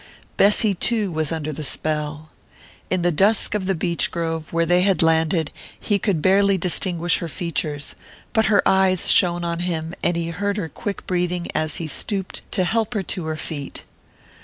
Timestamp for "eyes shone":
8.67-9.43